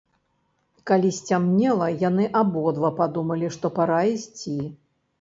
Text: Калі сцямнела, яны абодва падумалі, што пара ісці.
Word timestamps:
Калі 0.91 1.11
сцямнела, 1.17 1.87
яны 2.09 2.23
абодва 2.41 2.93
падумалі, 3.03 3.55
што 3.61 3.75
пара 3.81 4.05
ісці. 4.19 4.61